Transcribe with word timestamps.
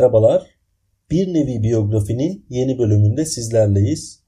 Merhabalar. 0.00 0.46
Bir 1.10 1.34
nevi 1.34 1.62
biyografinin 1.62 2.46
yeni 2.48 2.78
bölümünde 2.78 3.24
sizlerleyiz. 3.26 4.22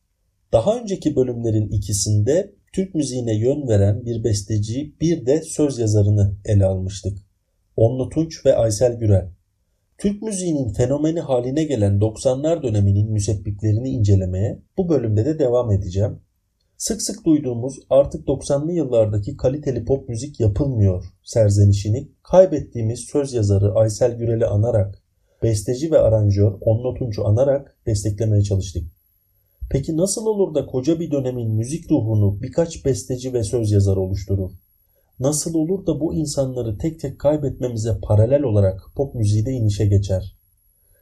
Daha 0.53 0.80
önceki 0.80 1.17
bölümlerin 1.17 1.69
ikisinde 1.69 2.55
Türk 2.73 2.95
müziğine 2.95 3.37
yön 3.37 3.69
veren 3.69 4.05
bir 4.05 4.25
besteci, 4.25 4.95
bir 5.01 5.27
de 5.27 5.43
söz 5.43 5.79
yazarını 5.79 6.37
ele 6.45 6.65
almıştık. 6.65 7.19
Onlu 7.77 8.09
Tunç 8.09 8.47
ve 8.47 8.57
Aysel 8.57 8.99
Gürel. 8.99 9.30
Türk 9.99 10.23
müziğinin 10.23 10.73
fenomeni 10.73 11.21
haline 11.21 11.65
gelen 11.65 11.99
90'lar 11.99 12.63
döneminin 12.63 13.13
müsebbiplerini 13.13 13.89
incelemeye 13.89 14.63
bu 14.79 14.89
bölümde 14.89 15.25
de 15.25 15.39
devam 15.39 15.71
edeceğim. 15.71 16.21
Sık 16.77 17.02
sık 17.02 17.25
duyduğumuz 17.25 17.79
artık 17.91 18.29
90'lı 18.29 18.73
yıllardaki 18.73 19.37
kaliteli 19.37 19.85
pop 19.85 20.09
müzik 20.09 20.41
yapılmıyor 20.41 21.05
serzenişini 21.23 22.09
kaybettiğimiz 22.23 23.01
söz 23.13 23.33
yazarı 23.33 23.75
Aysel 23.75 24.19
Gürel'i 24.19 24.47
anarak 24.47 25.02
besteci 25.42 25.91
ve 25.91 25.98
aranjör 25.98 26.52
Onno 26.60 26.95
Tunç'u 26.95 27.27
anarak 27.27 27.76
desteklemeye 27.87 28.43
çalıştık. 28.43 28.85
Peki 29.71 29.96
nasıl 29.96 30.26
olur 30.26 30.54
da 30.54 30.66
koca 30.66 31.01
bir 31.01 31.10
dönemin 31.10 31.51
müzik 31.51 31.90
ruhunu 31.90 32.43
birkaç 32.43 32.84
besteci 32.84 33.32
ve 33.32 33.45
söz 33.45 33.73
yazarı 33.73 34.01
oluşturur? 34.01 34.51
Nasıl 35.21 35.54
olur 35.54 35.87
da 35.87 36.01
bu 36.01 36.15
insanları 36.15 36.79
tek 36.79 37.01
tek 37.01 37.18
kaybetmemize 37.21 37.99
paralel 38.02 38.43
olarak 38.43 38.82
pop 38.96 39.15
müziği 39.15 39.46
de 39.46 39.52
inişe 39.52 39.87
geçer? 39.87 40.37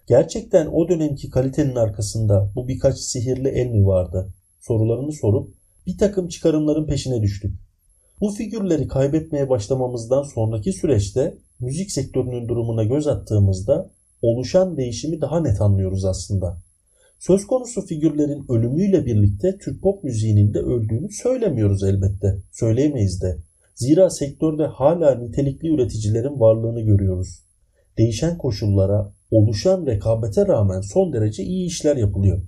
Gerçekten 0.08 0.66
o 0.66 0.88
dönemki 0.88 1.30
kalitenin 1.30 1.75
arkasında 1.75 2.52
bu 2.56 2.69
birkaç 2.69 2.98
sihirli 2.98 3.48
el 3.48 3.66
mi 3.66 3.86
vardı? 3.86 4.34
Sorularını 4.60 5.12
sorup 5.12 5.54
bir 5.86 5.98
takım 5.98 6.28
çıkarımların 6.28 6.86
peşine 6.86 7.22
düştük. 7.22 7.60
Bu 8.20 8.30
figürleri 8.30 8.88
kaybetmeye 8.88 9.48
başlamamızdan 9.48 10.22
sonraki 10.22 10.72
süreçte 10.72 11.38
müzik 11.60 11.92
sektörünün 11.92 12.48
durumuna 12.48 12.84
göz 12.84 13.06
attığımızda 13.06 13.91
oluşan 14.22 14.76
değişimi 14.76 15.20
daha 15.20 15.40
net 15.40 15.60
anlıyoruz 15.60 16.04
aslında. 16.04 16.62
Söz 17.18 17.46
konusu 17.46 17.86
figürlerin 17.86 18.44
ölümüyle 18.48 19.06
birlikte 19.06 19.58
Türk 19.58 19.82
pop 19.82 20.04
müziğinin 20.04 20.54
de 20.54 20.58
öldüğünü 20.58 21.10
söylemiyoruz 21.10 21.82
elbette. 21.82 22.36
Söyleyemeyiz 22.52 23.22
de. 23.22 23.36
Zira 23.74 24.10
sektörde 24.10 24.66
hala 24.66 25.14
nitelikli 25.14 25.74
üreticilerin 25.74 26.41
varlığını 26.41 26.80
görüyoruz. 26.80 27.44
Değişen 27.98 28.38
koşullara, 28.38 29.12
oluşan 29.30 29.86
rekabete 29.86 30.46
rağmen 30.46 30.80
son 30.80 31.12
derece 31.12 31.42
iyi 31.42 31.66
işler 31.66 31.96
yapılıyor. 31.96 32.42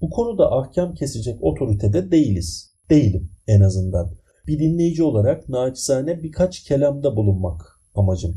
Bu 0.00 0.10
konuda 0.10 0.52
ahkam 0.52 0.94
kesecek 0.94 1.44
otoritede 1.44 2.10
değiliz. 2.10 2.70
Değilim 2.90 3.30
en 3.46 3.60
azından. 3.60 4.10
Bir 4.46 4.58
dinleyici 4.58 5.02
olarak 5.02 5.48
naçizane 5.48 6.22
birkaç 6.22 6.62
kelamda 6.62 7.16
bulunmak 7.16 7.80
amacım. 7.94 8.36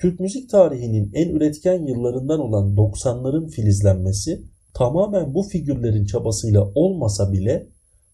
Türk 0.00 0.20
müzik 0.20 0.50
tarihinin 0.50 1.10
en 1.14 1.28
üretken 1.28 1.86
yıllarından 1.86 2.40
olan 2.40 2.76
90'ların 2.76 3.48
filizlenmesi 3.48 4.42
tamamen 4.74 5.34
bu 5.34 5.42
figürlerin 5.42 6.04
çabasıyla 6.04 6.64
olmasa 6.74 7.32
bile 7.32 7.66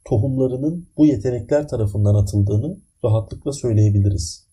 tohumlarının 0.04 0.88
bu 0.96 1.06
yetenekler 1.06 1.68
tarafından 1.68 2.14
atıldığını 2.14 2.78
rahatlıkla 3.04 3.52
söyleyebiliriz. 3.52 4.44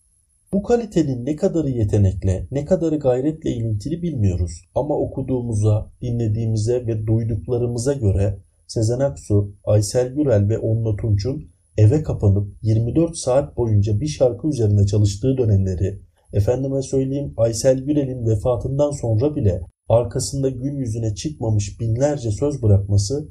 Bu 0.53 0.64
kalitenin 0.64 1.25
ne 1.25 1.36
kadarı 1.36 1.69
yetenekle, 1.69 2.47
ne 2.52 2.66
kadarı 2.66 3.00
gayretle 3.00 3.52
ilintili 3.52 4.02
bilmiyoruz. 4.02 4.52
Ama 4.75 4.98
okuduğumuza, 4.98 5.92
dinlediğimize 6.02 6.88
ve 6.88 7.08
duyduklarımıza 7.08 7.94
göre 7.94 8.40
Sezen 8.68 9.00
Aksu, 9.00 9.56
Aysel 9.63 10.13
Gürel 10.13 10.50
ve 10.50 10.59
Onno 10.59 10.96
Tunç'un 10.96 11.44
eve 11.78 12.03
kapanıp 12.03 12.48
24 12.62 13.18
saat 13.18 13.58
boyunca 13.58 14.00
bir 14.00 14.08
şarkı 14.08 14.48
üzerine 14.48 14.86
çalıştığı 14.86 15.38
dönemleri, 15.38 16.02
Efendime 16.34 16.81
söyleyeyim 16.81 17.34
Aysel 17.38 17.80
Gürel'in 17.80 18.25
vefatından 18.25 18.92
sonra 18.92 19.36
bile 19.36 19.62
arkasında 19.90 20.50
gün 20.50 20.75
yüzüne 20.75 21.16
çıkmamış 21.16 21.80
binlerce 21.80 22.31
söz 22.31 22.64
bırakması 22.64 23.28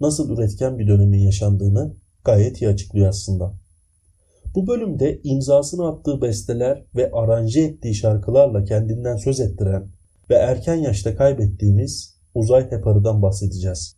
nasıl 0.00 0.30
üretken 0.30 0.78
bir 0.78 0.88
dönemin 0.88 1.18
yaşandığını 1.18 1.94
gayet 2.24 2.62
iyi 2.62 2.68
açıklıyor 2.68 3.08
aslında. 3.08 3.54
Bu 4.54 4.66
bölümde 4.66 5.20
imzasını 5.24 5.88
attığı 5.88 6.22
besteler 6.22 6.84
ve 6.96 7.10
aranje 7.12 7.60
ettiği 7.60 7.94
şarkılarla 7.94 8.64
kendinden 8.64 9.16
söz 9.16 9.40
ettiren 9.40 9.88
ve 10.30 10.34
erken 10.34 10.74
yaşta 10.74 11.16
kaybettiğimiz 11.16 12.18
Uzay 12.34 12.70
Heparı'dan 12.70 13.22
bahsedeceğiz. 13.22 13.96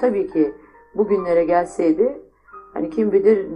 Tabii 0.00 0.32
ki 0.32 0.52
bugünlere 0.96 1.44
gelseydi 1.44 2.24
Hani 2.74 2.90
kim 2.90 3.12
bilir 3.12 3.46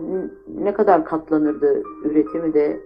ne 0.49 0.75
kadar 0.75 1.05
katlanırdı 1.05 1.83
üretimi 2.05 2.55
de, 2.55 2.81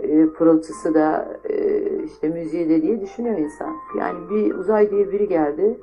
e, 0.00 0.26
pırıltısı 0.26 0.94
da, 0.94 1.28
e, 1.44 1.82
işte 2.04 2.28
müziği 2.28 2.68
de 2.68 2.82
diye 2.82 3.00
düşünüyor 3.00 3.38
insan. 3.38 3.76
Yani 3.98 4.30
bir 4.30 4.54
uzay 4.54 4.90
diye 4.90 5.12
biri 5.12 5.28
geldi. 5.28 5.80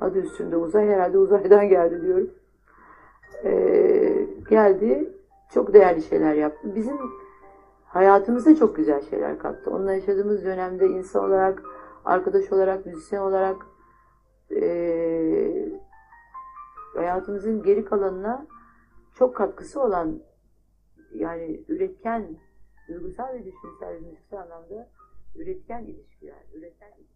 Adı 0.00 0.18
üstünde 0.18 0.56
uzay 0.56 0.88
herhalde 0.88 1.18
uzaydan 1.18 1.68
geldi 1.68 2.02
diyorum. 2.02 2.30
E, 3.44 3.52
geldi 4.50 5.12
çok 5.54 5.74
değerli 5.74 6.02
şeyler 6.02 6.34
yaptı. 6.34 6.74
Bizim 6.74 6.96
hayatımızda 7.84 8.56
çok 8.56 8.76
güzel 8.76 9.02
şeyler 9.02 9.38
kattı. 9.38 9.70
Onunla 9.70 9.94
yaşadığımız 9.94 10.44
dönemde 10.44 10.86
insan 10.86 11.24
olarak, 11.24 11.62
arkadaş 12.04 12.52
olarak, 12.52 12.86
müzisyen 12.86 13.20
olarak 13.20 13.56
e, 14.60 15.68
hayatımızın 16.94 17.62
geri 17.62 17.84
kalanına 17.84 18.46
çok 19.18 19.36
katkısı 19.36 19.82
olan 19.82 20.22
yani 21.18 21.60
üretken, 21.68 22.36
duygusal 22.88 23.34
ve 23.34 23.38
düşünsel 23.38 23.94
ve 24.32 24.38
anlamda 24.38 24.88
üretken 25.34 25.84
ilişkiler, 25.84 26.44
üreten 26.54 26.92
ilişkiler. 26.98 27.12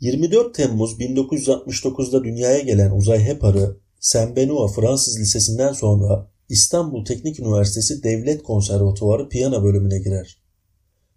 24 0.00 0.54
Temmuz 0.54 1.00
1969'da 1.00 2.24
dünyaya 2.24 2.60
gelen 2.60 2.90
Uzay 2.90 3.24
Hepar'ı 3.24 3.76
Saint 4.00 4.36
Benoît 4.36 4.74
Fransız 4.74 5.20
Lisesi'nden 5.20 5.72
sonra 5.72 6.30
İstanbul 6.48 7.04
Teknik 7.04 7.40
Üniversitesi 7.40 8.02
Devlet 8.02 8.42
Konservatuvarı 8.42 9.28
piyano 9.28 9.64
bölümüne 9.64 9.98
girer. 9.98 10.42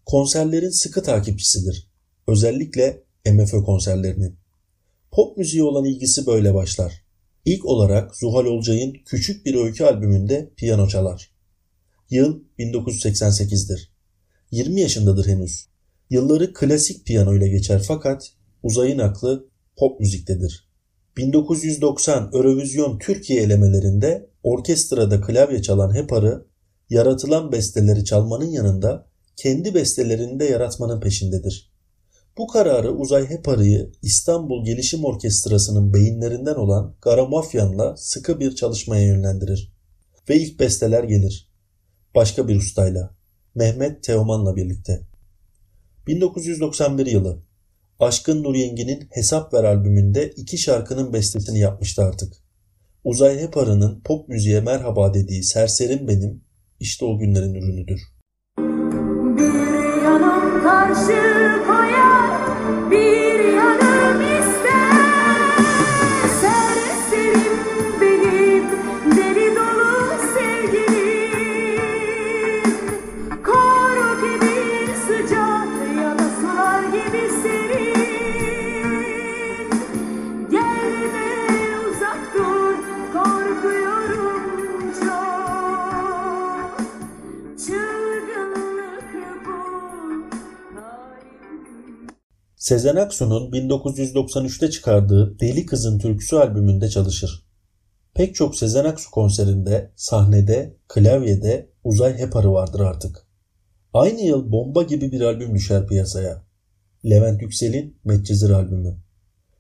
Konserlerin 0.06 0.70
sıkı 0.70 1.04
takipçisidir. 1.04 1.90
Özellikle 2.28 3.04
MFÖ 3.26 3.64
konserlerinin. 3.64 4.36
Pop 5.12 5.38
müziği 5.38 5.64
olan 5.64 5.86
ilgisi 5.86 6.28
böyle 6.28 6.54
başlar. 6.54 7.09
İlk 7.50 7.66
olarak 7.66 8.16
Zuhal 8.16 8.46
Olcay'ın 8.46 8.94
Küçük 9.06 9.46
Bir 9.46 9.56
Öykü 9.56 9.84
albümünde 9.84 10.54
piyano 10.58 10.88
çalar. 10.88 11.32
Yıl 12.10 12.44
1988'dir. 12.60 13.92
20 14.52 14.82
yaşındadır 14.82 15.28
henüz. 15.28 15.66
Yılları 16.10 16.54
klasik 16.54 17.06
piyano 17.06 17.36
ile 17.36 17.48
geçer 17.48 17.84
fakat 17.88 18.32
Uzay'ın 18.64 19.00
aklı 19.00 19.50
pop 19.78 20.00
müziktedir. 20.00 20.70
1990 21.18 22.30
Eurovision 22.34 23.00
Türkiye 23.00 23.42
elemelerinde 23.44 24.30
orkestrada 24.44 25.22
klavye 25.22 25.62
çalan 25.62 25.96
Hepar'ı 25.96 26.46
yaratılan 26.90 27.52
besteleri 27.52 28.06
çalmanın 28.06 28.52
yanında 28.52 29.08
kendi 29.36 29.74
bestelerini 29.74 30.40
de 30.40 30.46
yaratmanın 30.46 31.02
peşindedir. 31.02 31.69
Bu 32.38 32.48
kararı 32.48 32.92
Uzay 32.92 33.30
Heparı'yı 33.30 33.92
İstanbul 34.02 34.66
Gelişim 34.66 35.06
Orkestrası'nın 35.06 35.94
beyinlerinden 35.94 36.56
olan 36.56 36.96
Garamafyan'la 37.02 37.98
sıkı 37.98 38.40
bir 38.40 38.56
çalışmaya 38.56 39.06
yönlendirir. 39.06 39.74
Ve 40.30 40.36
ilk 40.36 40.60
besteler 40.60 41.04
gelir. 41.04 41.50
Başka 42.16 42.48
bir 42.48 42.56
ustayla. 42.56 43.16
Mehmet 43.56 44.04
Teoman'la 44.04 44.56
birlikte. 44.56 45.02
1991 46.08 47.06
yılı. 47.06 47.44
Aşkın 48.00 48.44
Nur 48.44 48.56
Yengi'nin 48.56 49.08
Hesap 49.12 49.54
Ver 49.54 49.64
albümünde 49.64 50.30
iki 50.30 50.58
şarkının 50.58 51.14
bestesini 51.14 51.60
yapmıştı 51.60 52.04
artık. 52.04 52.34
Uzay 53.04 53.40
Heparı'nın 53.40 54.02
pop 54.02 54.30
müziğe 54.30 54.62
merhaba 54.62 55.14
dediği 55.14 55.44
Serserim 55.44 56.08
Benim 56.08 56.44
işte 56.80 57.06
o 57.06 57.20
günlerin 57.20 57.54
ürünüdür. 57.54 58.02
Bir 59.38 60.04
yanım 60.04 60.64
karşı 60.64 61.40
Sezen 92.60 92.96
Aksu'nun 92.96 93.52
1993'te 93.52 94.70
çıkardığı 94.70 95.40
Deli 95.40 95.66
Kızın 95.66 96.00
Türküsü 96.00 96.36
albümünde 96.36 96.90
çalışır. 96.90 97.46
Pek 98.14 98.36
çok 98.36 98.56
Sezen 98.56 98.86
Aksu 98.86 99.12
konserinde, 99.12 99.92
sahnede, 99.96 100.78
klavyede 100.88 101.70
Uzay 101.84 102.18
Heparı 102.18 102.52
vardır 102.52 102.80
artık. 102.80 103.28
Aynı 103.94 104.22
yıl 104.22 104.52
bomba 104.52 104.84
gibi 104.84 105.12
bir 105.12 105.22
albüm 105.22 105.56
düşer 105.56 105.88
piyasaya. 105.88 106.44
Levent 107.06 107.42
Yüksel'in 107.42 107.98
Medcezir 108.04 108.50
albümü. 108.50 108.98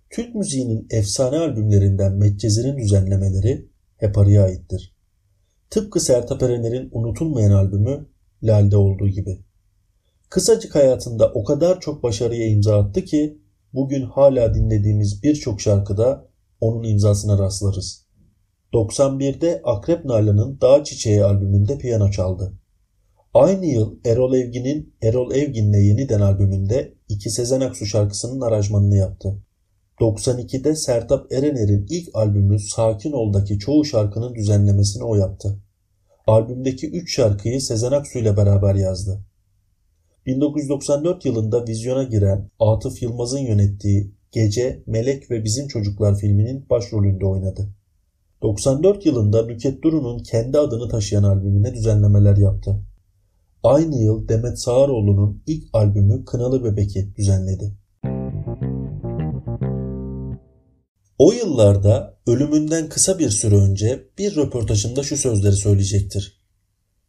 Türk 0.09 0.35
müziğinin 0.35 0.87
efsane 0.89 1.37
albümlerinden 1.37 2.13
Medcezir'in 2.13 2.77
düzenlemeleri 2.77 3.69
Heparı'ya 3.97 4.43
aittir. 4.43 4.95
Tıpkı 5.69 5.99
Sertab 5.99 6.41
Erener'in 6.41 6.89
unutulmayan 6.91 7.51
albümü 7.51 8.09
Lal'de 8.43 8.77
olduğu 8.77 9.07
gibi. 9.07 9.48
Kısacık 10.29 10.75
hayatında 10.75 11.31
o 11.33 11.43
kadar 11.43 11.79
çok 11.79 12.03
başarıya 12.03 12.47
imza 12.47 12.79
attı 12.79 13.05
ki 13.05 13.41
bugün 13.73 14.01
hala 14.01 14.53
dinlediğimiz 14.53 15.23
birçok 15.23 15.61
şarkıda 15.61 16.27
onun 16.61 16.83
imzasına 16.83 17.37
rastlarız. 17.37 18.05
91'de 18.73 19.61
Akrep 19.63 20.05
Nalan'ın 20.05 20.61
Dağ 20.61 20.83
Çiçeği 20.83 21.23
albümünde 21.23 21.77
piyano 21.77 22.11
çaldı. 22.11 22.53
Aynı 23.33 23.65
yıl 23.65 23.99
Erol 24.05 24.33
Evgin'in 24.33 24.95
Erol 25.01 25.31
Evgin'le 25.31 25.73
Yeniden 25.73 26.21
albümünde 26.21 26.93
iki 27.09 27.29
Sezen 27.29 27.61
Aksu 27.61 27.85
şarkısının 27.85 28.41
aranjmanını 28.41 28.95
yaptı. 28.95 29.43
92'de 29.99 30.75
Sertab 30.75 31.31
Erener'in 31.31 31.87
ilk 31.89 32.09
albümü 32.13 32.59
Sakin 32.59 33.11
Ol'daki 33.11 33.59
çoğu 33.59 33.85
şarkının 33.85 34.35
düzenlemesini 34.35 35.03
o 35.03 35.15
yaptı. 35.15 35.59
Albümdeki 36.27 36.89
3 36.89 37.15
şarkıyı 37.15 37.61
Sezen 37.61 37.91
Aksu 37.91 38.19
ile 38.19 38.37
beraber 38.37 38.75
yazdı. 38.75 39.21
1994 40.29 41.25
yılında 41.25 41.67
vizyona 41.67 42.03
giren 42.03 42.49
Atıf 42.59 43.01
Yılmaz'ın 43.01 43.39
yönettiği 43.39 44.11
Gece, 44.31 44.83
Melek 44.85 45.31
ve 45.31 45.43
Bizim 45.43 45.67
Çocuklar 45.67 46.17
filminin 46.17 46.69
başrolünde 46.69 47.25
oynadı. 47.25 47.69
94 48.41 49.05
yılında 49.05 49.45
Nüket 49.45 49.83
Duru'nun 49.83 50.19
kendi 50.19 50.57
adını 50.57 50.89
taşıyan 50.89 51.23
albümüne 51.23 51.73
düzenlemeler 51.73 52.37
yaptı. 52.37 52.79
Aynı 53.63 53.95
yıl 53.95 54.27
Demet 54.27 54.59
Sağaroğlu'nun 54.59 55.43
ilk 55.47 55.63
albümü 55.73 56.25
Kınalı 56.25 56.63
Bebek'i 56.63 57.15
düzenledi. 57.15 57.73
O 61.17 61.31
yıllarda 61.31 62.17
ölümünden 62.27 62.89
kısa 62.89 63.19
bir 63.19 63.29
süre 63.29 63.55
önce 63.55 64.07
bir 64.17 64.35
röportajında 64.35 65.03
şu 65.03 65.17
sözleri 65.17 65.55
söyleyecektir. 65.55 66.39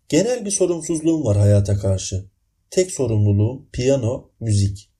Genel 0.08 0.44
bir 0.44 0.50
sorumsuzluğum 0.50 1.25
var 1.25 1.37
hayata 1.37 1.76
karşı. 1.76 2.29
Tek 2.70 2.90
sorumluluğum 2.90 3.67
piyano, 3.72 4.31
müzik. 4.40 4.90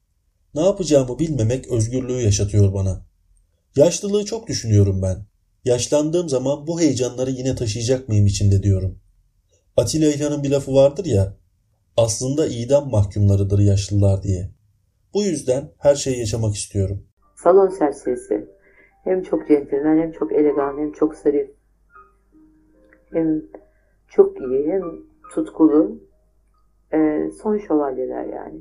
Ne 0.55 0.61
yapacağımı 0.61 1.19
bilmemek 1.19 1.69
özgürlüğü 1.69 2.23
yaşatıyor 2.23 2.75
bana. 2.75 3.07
Yaşlılığı 3.77 4.25
çok 4.25 4.49
düşünüyorum 4.49 5.03
ben. 5.03 5.17
Yaşlandığım 5.65 6.29
zaman 6.29 6.67
bu 6.67 6.81
heyecanları 6.81 7.31
yine 7.31 7.55
taşıyacak 7.55 8.09
mıyım 8.09 8.27
içinde 8.27 8.63
diyorum. 8.63 8.99
Atilla 9.77 10.13
İlhan'ın 10.13 10.43
bir 10.43 10.51
lafı 10.51 10.75
vardır 10.75 11.05
ya, 11.05 11.37
aslında 11.97 12.47
idam 12.47 12.91
mahkumlarıdır 12.91 13.59
yaşlılar 13.59 14.23
diye. 14.23 14.51
Bu 15.15 15.23
yüzden 15.23 15.73
her 15.79 15.95
şeyi 15.95 16.19
yaşamak 16.19 16.55
istiyorum. 16.55 17.07
Salon 17.37 17.69
serserisi. 17.69 18.49
Hem 19.05 19.23
çok 19.23 19.49
centilmen 19.49 19.99
hem 20.03 20.13
çok 20.13 20.33
elegan 20.33 20.79
hem 20.79 20.93
çok 20.93 21.15
zarif. 21.15 21.51
Hem 23.13 23.43
çok 24.09 24.41
iyi 24.41 24.73
hem 24.73 24.83
tutkulu. 25.35 26.10
Ee, 26.95 27.31
son 27.43 27.59
şövalyeler 27.59 28.25
yani. 28.25 28.61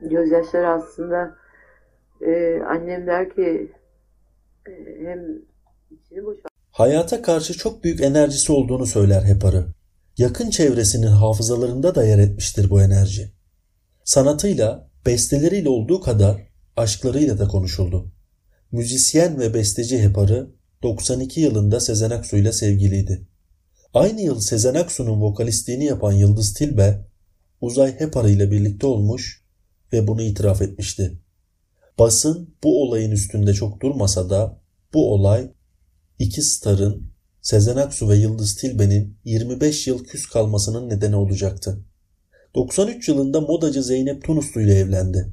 Gözyaşları 0.00 0.68
aslında 0.68 1.36
e, 2.20 2.60
annem 2.62 3.06
der 3.06 3.34
ki 3.34 3.72
e, 4.66 4.72
hem 5.06 5.20
içini 5.90 6.24
boşalt. 6.24 6.48
Hayata 6.70 7.22
karşı 7.22 7.58
çok 7.58 7.84
büyük 7.84 8.00
enerjisi 8.00 8.52
olduğunu 8.52 8.86
söyler 8.86 9.22
hep 9.22 9.44
arı. 9.44 9.66
Yakın 10.18 10.50
çevresinin 10.50 11.06
hafızalarında 11.06 11.94
da 11.94 12.04
yer 12.04 12.18
etmiştir 12.18 12.70
bu 12.70 12.82
enerji. 12.82 13.32
Sanatıyla, 14.04 14.88
besteleriyle 15.06 15.68
olduğu 15.68 16.00
kadar 16.00 16.48
aşklarıyla 16.76 17.38
da 17.38 17.48
konuşuldu. 17.48 18.12
Müzisyen 18.72 19.40
ve 19.40 19.54
besteci 19.54 20.02
Heparı 20.02 20.50
92 20.82 21.40
yılında 21.40 21.80
Sezen 21.80 22.10
Aksu 22.10 22.36
ile 22.36 22.52
sevgiliydi. 22.52 23.26
Aynı 23.94 24.20
yıl 24.20 24.40
Sezen 24.40 24.74
Aksu'nun 24.74 25.20
vokalistliğini 25.20 25.84
yapan 25.84 26.12
Yıldız 26.12 26.54
Tilbe, 26.54 27.04
Uzay 27.60 28.00
Heparı 28.00 28.30
ile 28.30 28.50
birlikte 28.50 28.86
olmuş 28.86 29.44
ve 29.92 30.06
bunu 30.06 30.22
itiraf 30.22 30.62
etmişti. 30.62 31.18
Basın 31.98 32.54
bu 32.64 32.82
olayın 32.82 33.10
üstünde 33.10 33.54
çok 33.54 33.82
durmasa 33.82 34.30
da 34.30 34.60
bu 34.94 35.12
olay 35.12 35.50
iki 36.18 36.42
starın 36.42 37.14
Sezen 37.42 37.76
Aksu 37.76 38.08
ve 38.08 38.16
Yıldız 38.16 38.54
Tilbe'nin 38.54 39.18
25 39.24 39.86
yıl 39.86 40.04
küs 40.04 40.26
kalmasının 40.26 40.88
nedeni 40.88 41.16
olacaktı. 41.16 41.84
93 42.54 43.08
yılında 43.08 43.40
modacı 43.40 43.82
Zeynep 43.82 44.24
Tunuslu 44.24 44.60
ile 44.60 44.78
evlendi. 44.78 45.32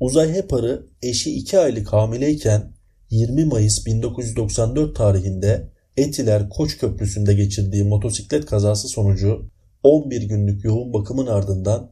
Uzay 0.00 0.32
Hepar'ı 0.32 0.86
eşi 1.02 1.34
2 1.34 1.58
aylık 1.58 1.92
hamileyken 1.92 2.72
20 3.10 3.44
Mayıs 3.44 3.86
1994 3.86 4.96
tarihinde 4.96 5.72
Etiler 5.96 6.48
Koç 6.48 6.78
Köprüsü'nde 6.78 7.34
geçirdiği 7.34 7.84
motosiklet 7.84 8.46
kazası 8.46 8.88
sonucu 8.88 9.50
11 9.82 10.22
günlük 10.22 10.64
yoğun 10.64 10.92
bakımın 10.92 11.26
ardından 11.26 11.90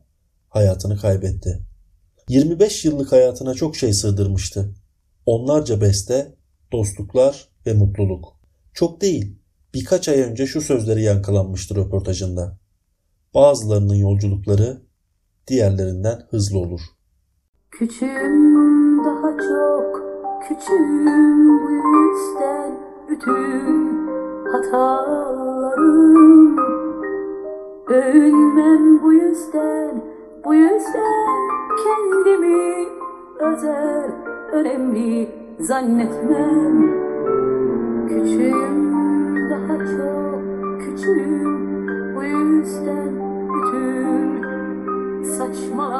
hayatını 0.48 0.96
kaybetti. 0.96 1.60
25 2.28 2.84
yıllık 2.84 3.12
hayatına 3.12 3.54
çok 3.54 3.76
şey 3.76 3.92
sığdırmıştı. 3.92 4.75
Onlarca 5.26 5.81
beste, 5.81 6.34
dostluklar 6.72 7.48
ve 7.66 7.72
mutluluk. 7.72 8.37
Çok 8.75 9.00
değil, 9.00 9.38
birkaç 9.75 10.08
ay 10.08 10.20
önce 10.20 10.46
şu 10.46 10.60
sözleri 10.60 11.02
yankılanmıştı 11.02 11.76
röportajında. 11.76 12.58
Bazılarının 13.34 13.94
yolculukları 13.94 14.82
diğerlerinden 15.46 16.26
hızlı 16.31 16.58
olur. 16.58 16.81
Küçüğüm 17.70 19.04
daha 19.04 19.30
çok 19.30 20.02
küçüğüm 20.49 21.49
bu 21.62 21.70
yüzden 21.70 22.78
bütün 23.09 24.09
hatalarım 24.52 26.19
Övünmem 28.00 29.02
bu 29.02 29.12
yüzden 29.12 30.02
bu 30.45 30.54
yüzden 30.54 31.37
kendimi 31.85 32.88
özel 33.38 34.11
önemli 34.52 35.28
zannetmem. 35.59 36.90
Küçüğüm 38.09 38.95
daha 39.50 39.78
çok 39.78 40.40
küçüğüm 40.80 41.87
bu 42.16 42.25
yüzden 42.25 43.12
bütün 43.54 44.42
saçmalamam 45.23 46.00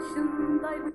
başındaymış. 0.00 0.94